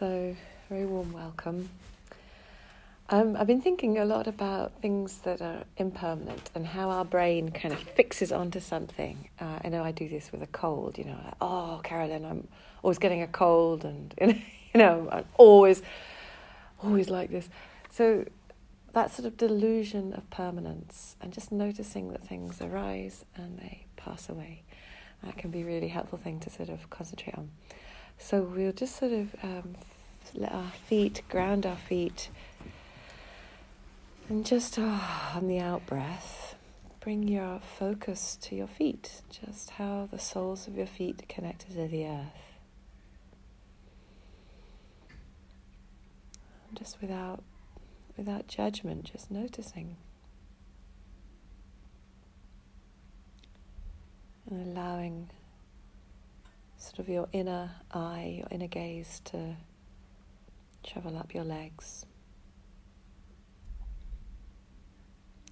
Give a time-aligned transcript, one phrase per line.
[0.00, 0.34] So,
[0.70, 1.68] very warm welcome.
[3.10, 7.50] Um, I've been thinking a lot about things that are impermanent and how our brain
[7.50, 9.28] kind of fixes onto something.
[9.38, 12.48] Uh, I know I do this with a cold, you know, like, oh, Carolyn, I'm
[12.82, 14.40] always getting a cold, and you
[14.72, 15.82] know, I'm always,
[16.82, 17.50] always like this.
[17.90, 18.24] So,
[18.94, 24.30] that sort of delusion of permanence and just noticing that things arise and they pass
[24.30, 24.62] away.
[25.22, 27.50] That can be a really helpful thing to sort of concentrate on.
[28.22, 29.74] So we'll just sort of um,
[30.34, 32.28] let our feet ground our feet
[34.28, 36.54] and just oh, on the out breath,
[37.00, 41.88] bring your focus to your feet, just how the soles of your feet connected to
[41.88, 42.26] the earth.
[46.74, 47.42] Just without
[48.16, 49.96] without judgment, just noticing.
[54.48, 55.30] And allowing
[56.80, 59.56] sort of your inner eye, your inner gaze to
[60.82, 62.06] travel up your legs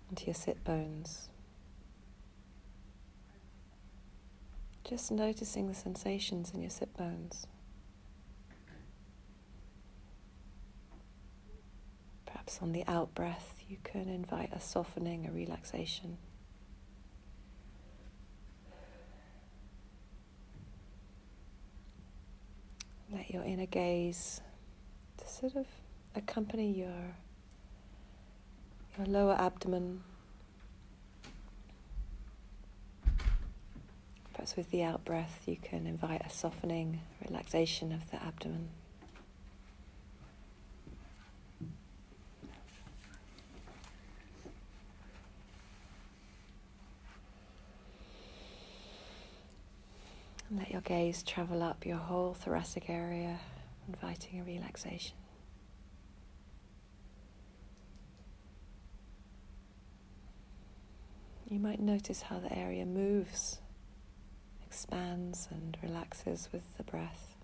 [0.08, 1.28] into your sit bones.
[4.88, 7.46] Just noticing the sensations in your sit bones.
[12.24, 16.16] Perhaps on the out breath, you can invite a softening, a relaxation.
[23.28, 24.40] Let your inner gaze
[25.18, 25.66] to sort of
[26.14, 27.16] accompany your
[28.96, 30.00] your lower abdomen.
[34.32, 38.70] Perhaps with the out breath, you can invite a softening, relaxation of the abdomen.
[50.48, 53.40] And let your gaze travel up your whole thoracic area,
[53.88, 55.16] inviting a relaxation.
[61.48, 63.58] You might notice how the area moves,
[64.64, 67.38] expands, and relaxes with the breath.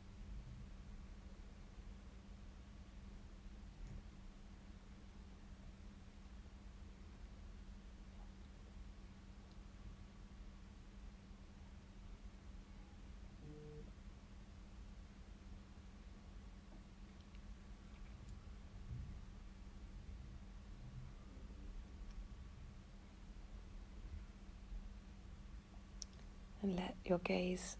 [26.64, 27.76] and let your gaze,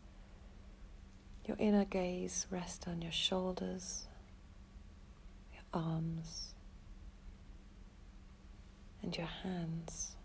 [1.46, 4.06] your inner gaze, rest on your shoulders,
[5.52, 6.54] your arms,
[9.02, 10.16] and your hands.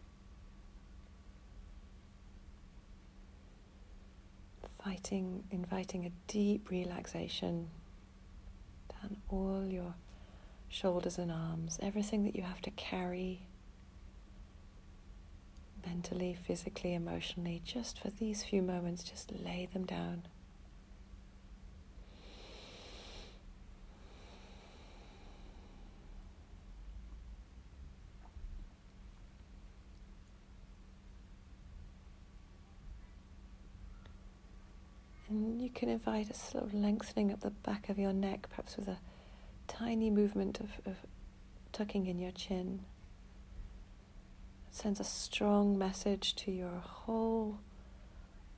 [4.84, 7.70] Fighting, inviting a deep relaxation
[8.90, 9.96] down all your
[10.70, 13.42] shoulders and arms, everything that you have to carry
[15.90, 20.22] mentally, physically, emotionally, just for these few moments, just lay them down.
[35.28, 38.78] And you can invite a sort of lengthening up the back of your neck, perhaps
[38.78, 39.00] with a
[39.68, 40.98] tiny movement of, of
[41.72, 42.82] tucking in your chin
[44.72, 47.60] sends a strong message to your whole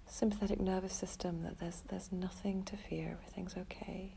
[0.07, 4.13] sympathetic nervous system that there's there's nothing to fear, everything's okay.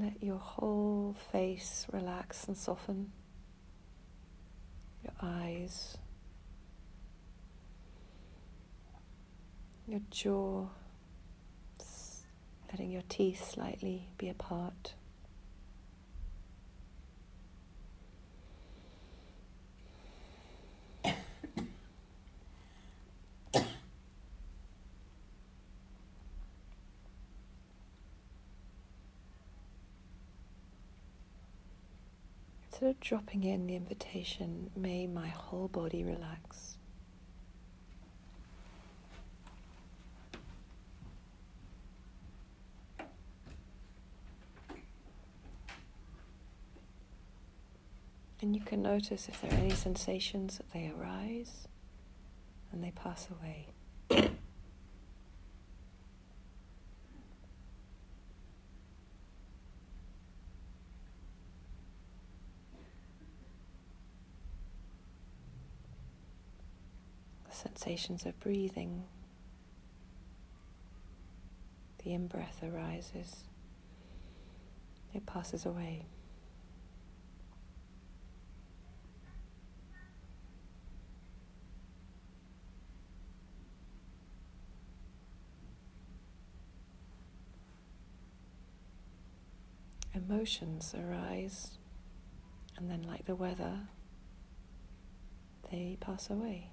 [0.00, 3.12] Let your whole face relax and soften
[5.22, 5.96] eyes,
[9.86, 10.66] your jaw,
[12.70, 14.94] letting your teeth slightly be apart.
[32.82, 36.78] Sort dropping in the invitation, may my whole body relax.
[48.40, 51.68] And you can notice if there are any sensations that they arise
[52.72, 53.68] and they pass away.
[54.08, 54.30] the
[67.62, 69.04] sensations of breathing.
[72.02, 73.44] The in breath arises,
[75.14, 76.06] it passes away.
[90.14, 91.78] Emotions arise,
[92.76, 93.88] and then, like the weather,
[95.70, 96.70] they pass away.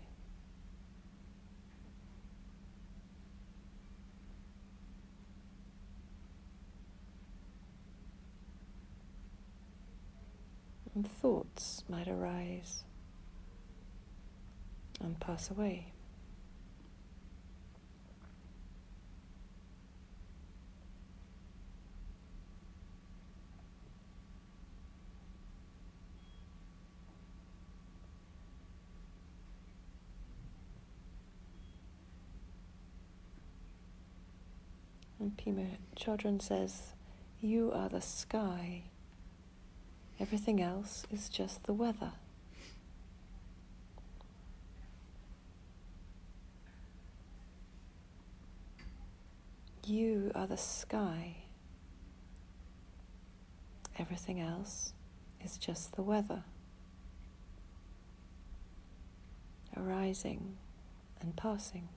[11.00, 12.84] And thoughts might arise
[15.00, 15.94] and pass away.
[35.18, 36.92] And Pema Chodron says,
[37.40, 38.84] You are the sky.
[40.19, 42.12] Everything else is just the weather.
[49.86, 51.38] You are the sky.
[53.98, 54.94] Everything else
[55.44, 56.44] is just the weather.
[59.75, 60.57] Arising
[61.22, 61.88] and passing.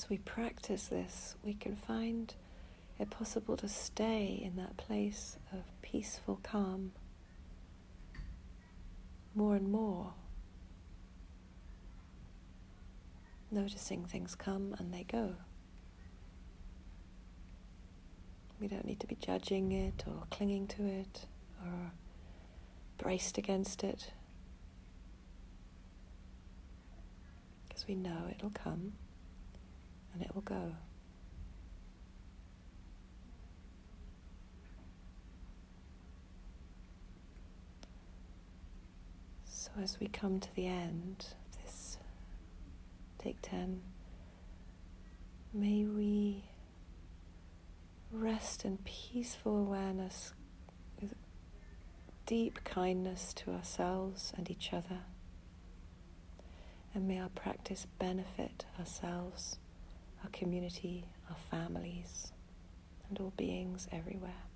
[0.00, 2.34] As we practice this, we can find
[2.98, 6.92] it possible to stay in that place of peaceful calm
[9.34, 10.14] more and more.
[13.50, 15.34] Noticing things come and they go.
[18.58, 21.26] We don't need to be judging it or clinging to it
[21.62, 21.92] or
[22.96, 24.12] braced against it
[27.68, 28.94] because we know it'll come
[30.12, 30.72] and it will go.
[39.44, 41.98] So, as we come to the end of this
[43.18, 43.82] take 10,
[45.52, 46.44] may we
[48.10, 50.32] rest in peaceful awareness
[51.00, 51.14] with
[52.26, 55.00] deep kindness to ourselves and each other.
[56.94, 59.58] And may our practice benefit ourselves
[60.22, 62.32] our community, our families,
[63.08, 64.49] and all beings everywhere.